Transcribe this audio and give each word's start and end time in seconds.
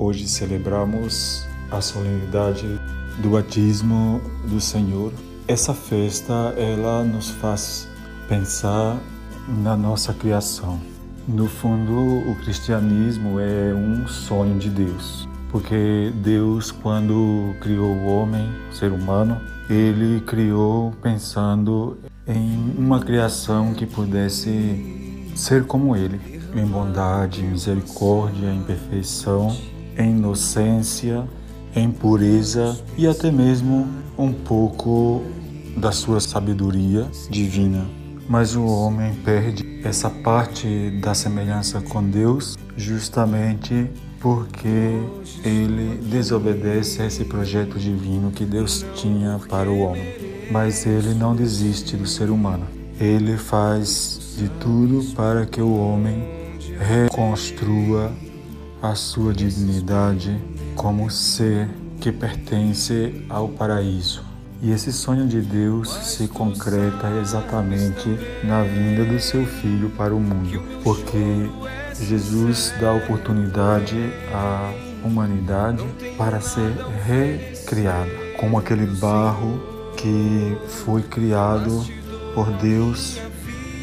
Hoje 0.00 0.28
celebramos 0.28 1.44
a 1.72 1.80
solenidade 1.80 2.80
do 3.20 3.30
batismo 3.30 4.20
do 4.44 4.60
Senhor. 4.60 5.12
Essa 5.48 5.74
festa 5.74 6.54
ela 6.56 7.02
nos 7.02 7.30
faz 7.30 7.88
pensar 8.28 8.96
na 9.60 9.76
nossa 9.76 10.14
criação. 10.14 10.78
No 11.26 11.48
fundo, 11.48 12.30
o 12.30 12.36
cristianismo 12.36 13.40
é 13.40 13.74
um 13.74 14.06
sonho 14.06 14.56
de 14.56 14.70
Deus, 14.70 15.28
porque 15.50 16.12
Deus, 16.22 16.70
quando 16.70 17.56
criou 17.60 17.90
o 17.90 18.06
homem, 18.06 18.48
o 18.70 18.74
ser 18.76 18.92
humano, 18.92 19.40
ele 19.68 20.20
criou 20.20 20.92
pensando 21.02 21.98
em 22.24 22.72
uma 22.78 23.00
criação 23.00 23.74
que 23.74 23.84
pudesse 23.84 25.26
ser 25.34 25.66
como 25.66 25.96
ele, 25.96 26.20
em 26.54 26.64
bondade, 26.64 27.40
em 27.40 27.50
misericórdia, 27.50 28.54
em 28.54 28.62
perfeição, 28.62 29.56
em 29.98 30.12
inocência, 30.12 31.28
em 31.74 31.90
pureza 31.90 32.78
e 32.96 33.06
até 33.06 33.30
mesmo 33.30 33.86
um 34.16 34.32
pouco 34.32 35.22
da 35.76 35.92
sua 35.92 36.20
sabedoria 36.20 37.06
divina. 37.28 37.84
Mas 38.28 38.54
o 38.54 38.64
homem 38.64 39.14
perde 39.24 39.80
essa 39.84 40.08
parte 40.08 40.90
da 41.02 41.14
semelhança 41.14 41.80
com 41.80 42.02
Deus 42.02 42.56
justamente 42.76 43.90
porque 44.20 44.98
ele 45.44 46.00
desobedece 46.10 47.02
a 47.02 47.06
esse 47.06 47.24
projeto 47.24 47.78
divino 47.78 48.30
que 48.30 48.44
Deus 48.44 48.84
tinha 48.94 49.40
para 49.48 49.70
o 49.70 49.78
homem. 49.78 50.04
Mas 50.50 50.86
ele 50.86 51.14
não 51.14 51.34
desiste 51.34 51.96
do 51.96 52.06
ser 52.06 52.30
humano. 52.30 52.66
Ele 53.00 53.36
faz 53.36 54.36
de 54.36 54.48
tudo 54.60 55.04
para 55.14 55.46
que 55.46 55.60
o 55.60 55.74
homem 55.76 56.22
reconstrua 56.78 58.12
a 58.82 58.94
sua 58.94 59.32
dignidade 59.32 60.40
como 60.74 61.10
ser 61.10 61.68
que 62.00 62.12
pertence 62.12 63.24
ao 63.28 63.48
paraíso. 63.48 64.22
E 64.60 64.72
esse 64.72 64.92
sonho 64.92 65.26
de 65.26 65.40
Deus 65.40 65.88
se 65.88 66.26
concreta 66.26 67.10
exatamente 67.20 68.08
na 68.42 68.62
vinda 68.62 69.04
do 69.04 69.20
seu 69.20 69.46
filho 69.46 69.90
para 69.90 70.14
o 70.14 70.20
mundo, 70.20 70.62
porque 70.82 71.48
Jesus 71.94 72.72
dá 72.80 72.92
oportunidade 72.92 73.96
à 74.32 74.72
humanidade 75.04 75.84
para 76.16 76.40
ser 76.40 76.72
recriada, 77.04 78.10
como 78.38 78.58
aquele 78.58 78.86
barro 78.86 79.60
que 79.96 80.56
foi 80.68 81.02
criado 81.02 81.84
por 82.34 82.50
Deus, 82.58 83.20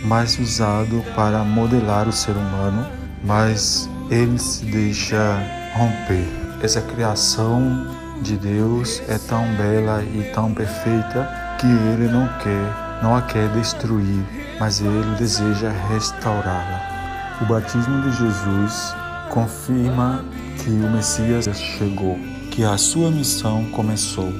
mas 0.03 0.37
usado 0.39 1.03
para 1.15 1.43
modelar 1.43 2.07
o 2.07 2.11
ser 2.11 2.35
humano, 2.35 2.85
mas 3.23 3.89
ele 4.09 4.37
se 4.37 4.65
deixa 4.65 5.41
romper. 5.73 6.25
Essa 6.61 6.81
criação 6.81 7.87
de 8.21 8.37
Deus 8.37 9.01
é 9.07 9.17
tão 9.17 9.45
bela 9.55 10.03
e 10.03 10.31
tão 10.33 10.53
perfeita 10.53 11.29
que 11.59 11.67
ele 11.67 12.07
não 12.07 12.27
quer, 12.39 13.01
não 13.03 13.15
a 13.15 13.21
quer 13.21 13.49
destruir, 13.49 14.23
mas 14.59 14.79
ele 14.79 15.15
deseja 15.17 15.71
restaurá-la. 15.89 16.95
O 17.41 17.45
batismo 17.45 18.01
de 18.01 18.11
Jesus 18.11 18.93
confirma 19.29 20.23
que 20.63 20.69
o 20.69 20.89
Messias 20.89 21.45
chegou, 21.57 22.17
que 22.51 22.63
a 22.63 22.77
sua 22.77 23.11
missão 23.11 23.65
começou, 23.71 24.31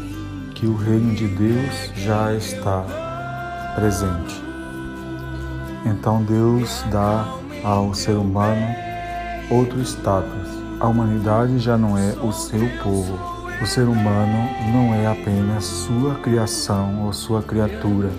que 0.53 0.65
o 0.65 0.75
reino 0.75 1.13
de 1.13 1.27
Deus 1.27 1.91
já 1.95 2.33
está 2.33 2.85
presente. 3.75 4.41
Então 5.85 6.23
Deus 6.23 6.83
dá 6.91 7.27
ao 7.63 7.93
ser 7.93 8.13
humano 8.13 8.84
outro 9.49 9.81
status. 9.81 10.49
A 10.79 10.87
humanidade 10.87 11.59
já 11.59 11.77
não 11.77 11.97
é 11.97 12.13
o 12.21 12.31
seu 12.31 12.67
povo, 12.83 13.17
o 13.61 13.65
ser 13.65 13.83
humano 13.87 14.49
não 14.73 14.93
é 14.93 15.07
apenas 15.07 15.63
sua 15.63 16.15
criação 16.15 17.05
ou 17.05 17.13
sua 17.13 17.41
criatura, 17.41 18.09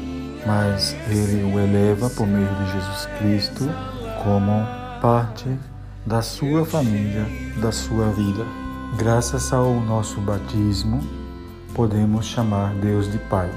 mas 0.47 0.97
ele 1.09 1.43
o 1.45 1.59
eleva 1.59 2.09
por 2.09 2.27
meio 2.27 2.49
de 2.49 2.73
Jesus 2.73 3.07
Cristo 3.19 3.69
como 4.23 4.67
parte 5.01 5.49
da 6.07 6.23
sua 6.23 6.65
família, 6.65 7.27
da 7.61 7.71
sua 7.71 8.07
vida. 8.13 8.45
Graças 8.97 9.53
ao 9.53 9.75
nosso 9.81 10.21
batismo, 10.21 11.01
podemos 11.75 12.25
chamar 12.25 12.73
Deus 12.75 13.11
de 13.11 13.19
Pai. 13.19 13.51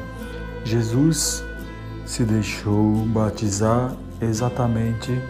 Jesus 0.65 1.43
se 2.05 2.23
deixou 2.23 3.05
batizar 3.05 3.93
exatamente 4.19 5.21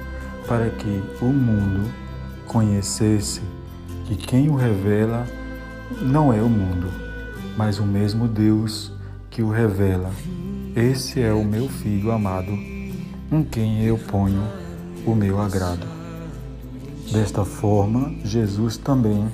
para 0.47 0.69
que 0.69 1.03
o 1.22 1.25
mundo 1.25 1.88
conhecesse 2.49 3.41
que 4.05 4.15
quem 4.15 4.49
o 4.49 4.55
revela 4.55 5.25
não 6.01 6.33
é 6.33 6.41
o 6.41 6.49
mundo, 6.49 6.89
mas 7.55 7.79
o 7.79 7.85
mesmo 7.85 8.27
Deus 8.27 8.91
que 9.29 9.43
o 9.43 9.49
revela. 9.49 10.11
Esse 10.75 11.21
é 11.21 11.31
o 11.31 11.45
meu 11.45 11.69
filho 11.69 12.11
amado, 12.11 12.51
em 12.51 13.43
quem 13.49 13.83
eu 13.83 13.97
ponho 13.97 14.43
o 15.05 15.13
meu 15.13 15.39
agrado. 15.39 15.85
Desta 17.11 17.45
forma, 17.45 18.11
Jesus 18.25 18.77
também, 18.77 19.27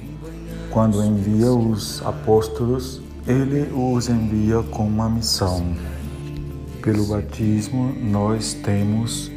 quando 0.69 1.01
envia 1.01 1.51
os 1.51 2.05
apóstolos, 2.05 3.01
ele 3.25 3.71
os 3.73 4.09
envia 4.09 4.61
com 4.61 4.85
uma 4.85 5.09
missão. 5.09 5.73
Pelo 6.81 7.05
batismo, 7.05 7.95
nós 8.01 8.53
temos 8.53 9.31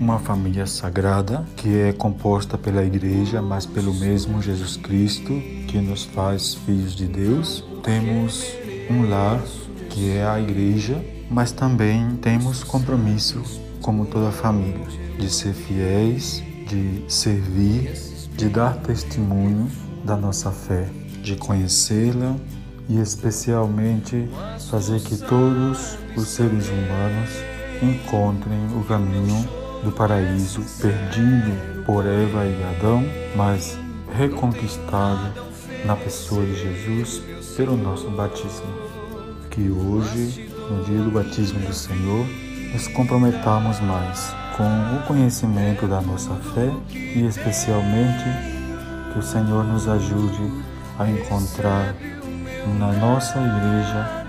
uma 0.00 0.18
família 0.18 0.66
sagrada 0.66 1.44
que 1.54 1.78
é 1.78 1.92
composta 1.92 2.56
pela 2.56 2.82
igreja, 2.82 3.42
mas 3.42 3.66
pelo 3.66 3.92
mesmo 3.92 4.40
Jesus 4.40 4.78
Cristo 4.78 5.30
que 5.68 5.76
nos 5.76 6.04
faz 6.04 6.54
filhos 6.54 6.96
de 6.96 7.06
Deus. 7.06 7.62
Temos 7.82 8.46
um 8.90 9.06
lar 9.10 9.42
que 9.90 10.10
é 10.12 10.26
a 10.26 10.40
igreja, 10.40 11.04
mas 11.30 11.52
também 11.52 12.16
temos 12.16 12.64
compromisso, 12.64 13.42
como 13.82 14.06
toda 14.06 14.32
família, 14.32 14.86
de 15.18 15.28
ser 15.28 15.52
fiéis, 15.52 16.42
de 16.66 17.04
servir, 17.06 17.92
de 18.34 18.48
dar 18.48 18.78
testemunho 18.78 19.70
da 20.02 20.16
nossa 20.16 20.50
fé, 20.50 20.88
de 21.22 21.36
conhecê-la 21.36 22.36
e 22.88 22.98
especialmente 22.98 24.30
fazer 24.70 25.00
que 25.00 25.18
todos 25.18 25.98
os 26.16 26.26
seres 26.28 26.68
humanos 26.68 27.30
encontrem 27.82 28.66
o 28.78 28.84
caminho 28.84 29.59
do 29.82 29.92
paraíso, 29.92 30.62
perdido 30.80 31.84
por 31.84 32.04
Eva 32.04 32.44
e 32.44 32.62
Adão, 32.76 33.04
mas 33.36 33.78
reconquistado 34.12 35.32
na 35.84 35.96
pessoa 35.96 36.44
de 36.44 36.54
Jesus 36.54 37.22
pelo 37.56 37.76
nosso 37.76 38.10
batismo. 38.10 38.66
Que 39.50 39.70
hoje, 39.70 40.50
no 40.70 40.84
dia 40.84 40.98
do 40.98 41.10
batismo 41.10 41.58
do 41.60 41.72
Senhor, 41.72 42.26
nos 42.72 42.86
comprometamos 42.88 43.80
mais 43.80 44.34
com 44.56 44.96
o 44.96 45.02
conhecimento 45.06 45.86
da 45.86 46.00
nossa 46.00 46.34
fé 46.54 46.70
e, 46.92 47.24
especialmente, 47.26 48.24
que 49.12 49.18
o 49.18 49.22
Senhor 49.22 49.64
nos 49.64 49.88
ajude 49.88 50.52
a 50.98 51.08
encontrar 51.08 51.94
na 52.78 52.92
nossa 52.92 53.38
igreja 53.38 54.26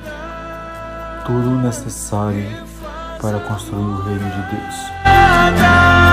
tudo 1.25 1.57
necessário 1.57 2.45
para 3.21 3.39
construir 3.41 3.83
o 3.83 4.01
reino 4.03 4.29
de 4.29 4.55
Deus. 4.55 5.00
Santa. 5.41 6.10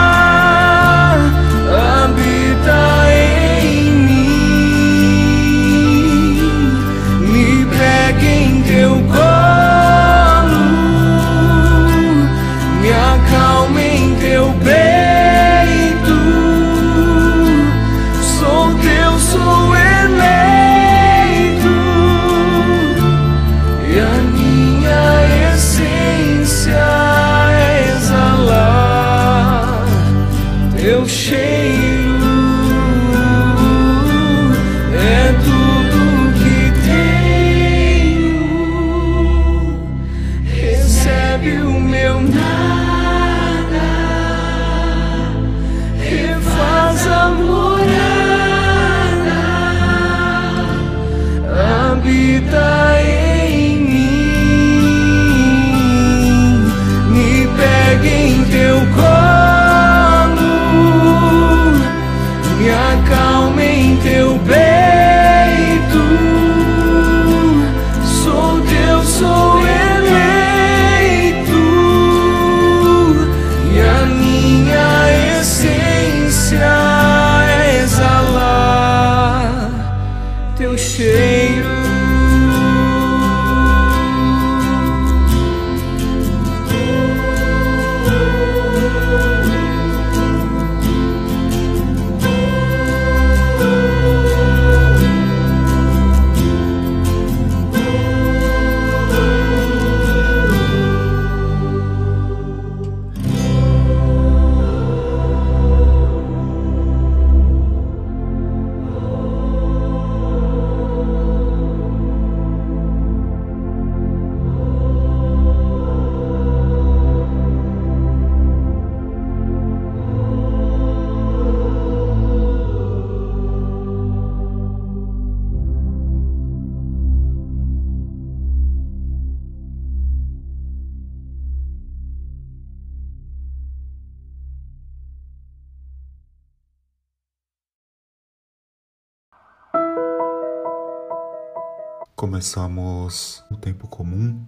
Começamos 142.18 143.44
o 143.48 143.56
tempo 143.56 143.86
comum 143.86 144.44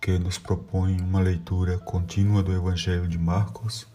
que 0.00 0.18
nos 0.18 0.36
propõe 0.36 1.00
uma 1.00 1.20
leitura 1.20 1.78
contínua 1.78 2.42
do 2.42 2.52
Evangelho 2.52 3.06
de 3.06 3.16
Marcos, 3.16 3.86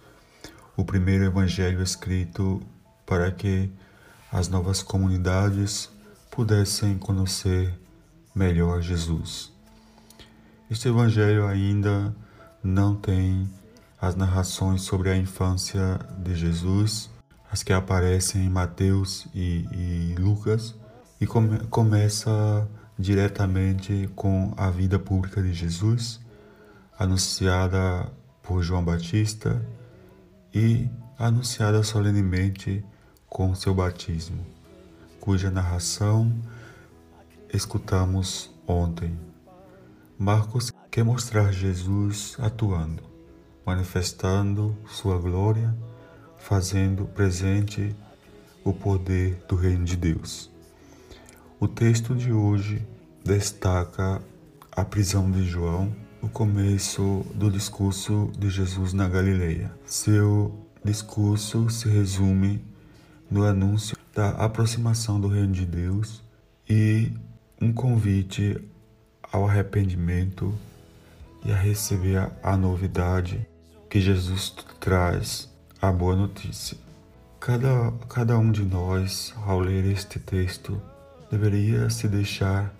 o 0.78 0.86
primeiro 0.86 1.26
evangelho 1.26 1.84
escrito 1.84 2.62
para 3.06 3.30
que 3.30 3.70
as 4.32 4.48
novas 4.48 4.82
comunidades 4.82 5.90
pudessem 6.32 6.98
conhecer 6.98 7.78
melhor 8.34 8.82
Jesus. 8.82 9.52
Este 10.72 10.88
evangelho 10.88 11.46
ainda 11.46 12.16
não 12.64 12.96
tem 12.96 13.50
as 14.00 14.16
narrações 14.16 14.82
sobre 14.82 15.10
a 15.10 15.18
infância 15.18 16.00
de 16.20 16.34
Jesus, 16.36 17.10
as 17.52 17.64
que 17.64 17.74
aparecem 17.74 18.46
em 18.46 18.50
Mateus 18.50 19.28
e, 19.36 19.68
e 19.74 20.16
Lucas, 20.18 20.74
e 21.20 21.28
come, 21.28 21.60
começa 21.68 22.66
diretamente 22.98 24.10
com 24.16 24.54
a 24.56 24.70
vida 24.70 25.00
pública 25.00 25.42
de 25.42 25.54
Jesus, 25.54 26.20
anunciada 26.98 28.12
por 28.42 28.62
João 28.62 28.84
Batista 28.84 29.66
e 30.54 30.88
anunciada 31.18 31.82
solenemente 31.84 32.84
com 33.28 33.56
seu 33.56 33.74
batismo, 33.74 34.46
cuja 35.20 35.50
narração 35.50 36.32
escutamos 37.52 38.54
ontem. 38.68 39.18
Marcos 40.18 40.72
quer 40.92 41.04
mostrar 41.04 41.52
Jesus 41.52 42.38
atuando, 42.40 43.04
manifestando 43.66 44.78
sua 44.88 45.18
glória, 45.18 45.76
fazendo 46.38 47.06
presente 47.06 47.96
o 48.64 48.72
poder 48.72 49.44
do 49.48 49.56
Reino 49.56 49.84
de 49.84 49.96
Deus. 49.96 50.53
O 51.64 51.68
texto 51.70 52.14
de 52.14 52.30
hoje 52.30 52.86
destaca 53.24 54.22
a 54.70 54.84
prisão 54.84 55.32
de 55.32 55.46
João, 55.46 55.96
o 56.22 56.28
começo 56.28 57.26
do 57.34 57.50
discurso 57.50 58.30
de 58.38 58.50
Jesus 58.50 58.92
na 58.92 59.08
Galileia. 59.08 59.72
Seu 59.86 60.68
discurso 60.84 61.70
se 61.70 61.88
resume 61.88 62.62
no 63.32 63.46
anúncio 63.46 63.96
da 64.14 64.32
aproximação 64.32 65.22
do 65.22 65.30
Reino 65.30 65.54
de 65.54 65.66
Deus 65.66 66.22
e 66.70 67.14
um 67.62 67.72
convite 67.72 68.62
ao 69.32 69.48
arrependimento 69.48 70.54
e 71.46 71.52
a 71.54 71.56
receber 71.56 72.30
a 72.44 72.58
novidade 72.58 73.48
que 73.90 74.02
Jesus 74.02 74.54
traz, 74.82 75.50
a 75.82 75.94
boa 75.94 76.18
notícia. 76.18 76.78
Cada, 77.40 77.94
cada 78.10 78.38
um 78.38 78.52
de 78.52 78.64
nós, 78.66 79.34
ao 79.46 79.62
ler 79.62 79.86
este 79.86 80.20
texto, 80.20 80.82
deveria 81.34 81.90
se 81.90 82.08
deixar 82.08 82.72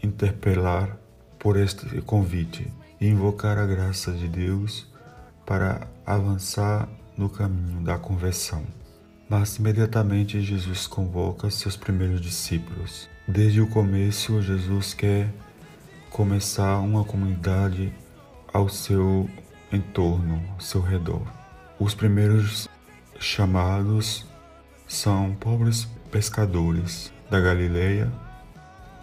interpelar 0.00 0.96
por 1.36 1.56
este 1.56 2.00
convite 2.02 2.72
e 3.00 3.08
invocar 3.08 3.58
a 3.58 3.66
graça 3.66 4.12
de 4.12 4.28
Deus 4.28 4.86
para 5.44 5.88
avançar 6.06 6.88
no 7.16 7.28
caminho 7.28 7.82
da 7.82 7.98
conversão. 7.98 8.62
Mas 9.28 9.56
imediatamente 9.56 10.40
Jesus 10.40 10.86
convoca 10.86 11.50
seus 11.50 11.76
primeiros 11.76 12.20
discípulos. 12.20 13.08
Desde 13.26 13.60
o 13.60 13.66
começo, 13.66 14.40
Jesus 14.40 14.94
quer 14.94 15.32
começar 16.08 16.78
uma 16.78 17.04
comunidade 17.04 17.92
ao 18.52 18.68
seu 18.68 19.28
entorno, 19.72 20.40
ao 20.52 20.60
seu 20.60 20.80
redor. 20.80 21.26
Os 21.80 21.94
primeiros 21.94 22.68
chamados 23.18 24.24
são 24.86 25.34
pobres 25.34 25.88
pescadores 26.12 27.12
da 27.32 27.40
Galileia, 27.40 28.12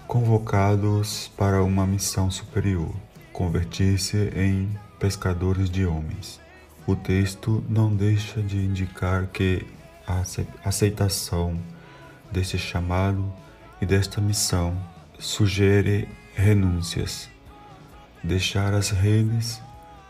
convocados 0.05 1.31
para 1.35 1.63
uma 1.63 1.83
missão 1.87 2.29
superior, 2.29 2.93
convertir-se 3.33 4.17
em 4.35 4.69
pescadores 4.99 5.67
de 5.67 5.83
homens. 5.83 6.39
O 6.85 6.95
texto 6.95 7.63
não 7.67 7.91
deixa 7.91 8.39
de 8.39 8.57
indicar 8.57 9.25
que 9.33 9.65
a 10.05 10.21
aceitação 10.63 11.59
deste 12.31 12.55
chamado 12.59 13.33
e 13.81 13.85
desta 13.87 14.21
missão 14.21 14.77
sugere 15.17 16.07
renúncias, 16.35 17.27
deixar 18.23 18.75
as 18.75 18.91
redes, 18.91 19.59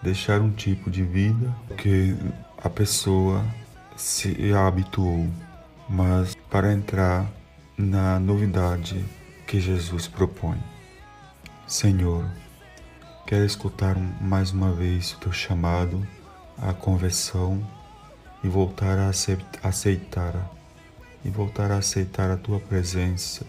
deixar 0.04 0.42
um 0.42 0.52
tipo 0.52 0.92
de 0.92 1.04
vida 1.04 1.56
que 1.78 2.18
a 2.62 2.70
pessoa 2.70 3.46
se 3.96 4.52
habituou, 4.54 5.26
mas 5.88 6.36
para 6.50 6.74
entrar 6.74 7.39
na 7.80 8.20
novidade 8.20 9.06
que 9.48 9.58
Jesus 9.58 10.06
propõe. 10.06 10.62
Senhor, 11.66 12.30
quero 13.26 13.46
escutar 13.46 13.98
mais 14.20 14.52
uma 14.52 14.74
vez 14.74 15.14
o 15.14 15.20
teu 15.20 15.32
chamado 15.32 16.06
à 16.58 16.74
conversão 16.74 17.66
e 18.44 18.50
voltar 18.50 18.98
a 18.98 19.08
aceitar 19.08 20.52
e 21.24 21.30
voltar 21.30 21.72
a 21.72 21.78
aceitar 21.78 22.30
a 22.30 22.36
tua 22.36 22.60
presença 22.60 23.46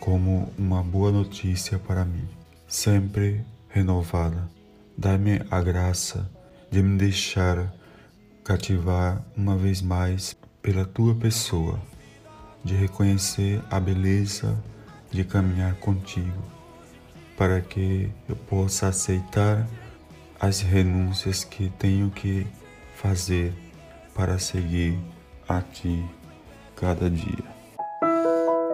como 0.00 0.50
uma 0.56 0.82
boa 0.82 1.12
notícia 1.12 1.78
para 1.78 2.02
mim, 2.02 2.26
sempre 2.66 3.44
renovada. 3.68 4.48
Dá-me 4.96 5.42
a 5.50 5.60
graça 5.60 6.26
de 6.70 6.82
me 6.82 6.96
deixar 6.96 7.70
cativar 8.42 9.22
uma 9.36 9.54
vez 9.54 9.82
mais 9.82 10.34
pela 10.62 10.86
tua 10.86 11.14
pessoa 11.14 11.78
de 12.66 12.74
reconhecer 12.74 13.62
a 13.70 13.78
beleza 13.78 14.54
de 15.10 15.24
caminhar 15.24 15.76
contigo, 15.76 16.42
para 17.36 17.60
que 17.60 18.10
eu 18.28 18.34
possa 18.34 18.88
aceitar 18.88 19.66
as 20.40 20.60
renúncias 20.60 21.44
que 21.44 21.70
tenho 21.78 22.10
que 22.10 22.46
fazer 22.96 23.54
para 24.14 24.38
seguir 24.38 24.98
a 25.48 25.60
Ti 25.60 26.04
cada 26.74 27.08
dia. 27.08 27.56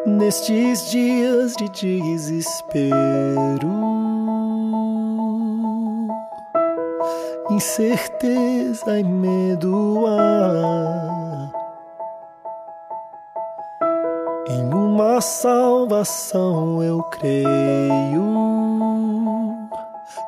Nestes 0.06 0.90
dias 0.90 1.54
de 1.56 1.68
desespero, 1.68 2.92
incerteza 7.50 8.98
e 8.98 9.04
medo 9.04 10.06
há 10.06 11.21
em 14.52 14.74
uma 14.74 15.20
salvação 15.20 16.82
eu 16.82 17.02
creio, 17.04 17.48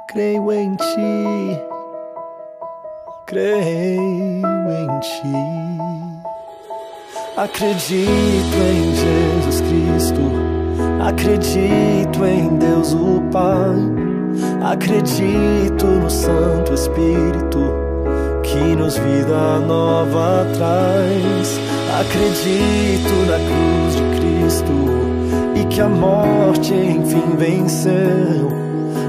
creio 0.09 0.53
em 0.53 0.75
ti, 0.77 1.61
creio 3.27 3.99
em 3.99 5.01
ti. 5.01 6.25
Acredito 7.37 8.57
em 8.73 8.95
Jesus 8.95 9.61
Cristo, 9.61 10.21
acredito 11.07 12.25
em 12.25 12.57
Deus 12.57 12.95
o 12.95 13.21
Pai, 13.31 14.73
acredito 14.73 15.87
no 15.87 16.09
Santo 16.09 16.73
Espírito 16.73 17.85
que 18.43 18.77
nos 18.77 18.97
vida 18.97 19.59
nova 19.67 20.47
traz. 20.57 21.59
Acredito 22.01 23.15
na 23.29 23.39
cruz 23.39 23.97
de 23.97 24.14
Cristo 24.45 24.73
e 25.57 25.65
que 25.65 25.81
a 25.81 25.89
morte 25.89 26.75
enfim 26.75 27.35
venceu. 27.39 28.51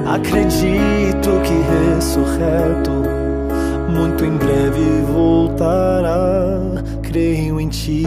Acredito 0.08 1.30
que 1.44 1.54
ressurreto, 1.94 2.92
muito 3.90 4.24
em 4.24 4.38
breve 4.38 5.02
voltará. 5.12 6.22
Creio 7.02 7.60
em 7.60 7.68
Ti. 7.68 8.06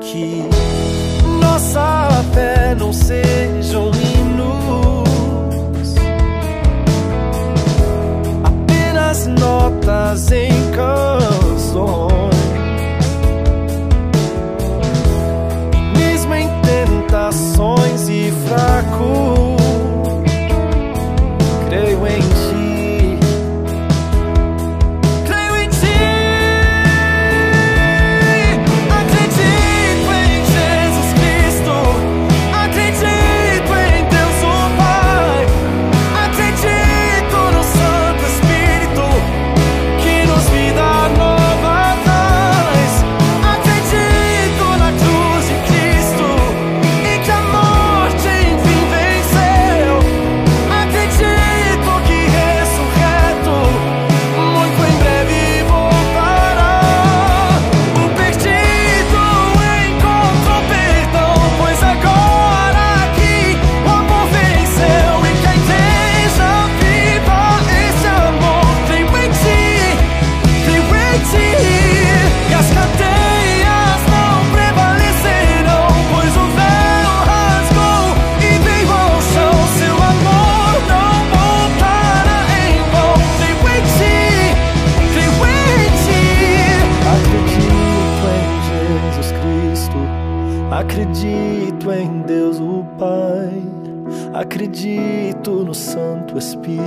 Que 0.00 0.42
nossa 1.38 2.08
fé 2.32 2.74
não 2.78 2.94
seja 2.94 3.35
acredito 96.36 96.36
no 96.36 96.40
Santo 96.40 96.85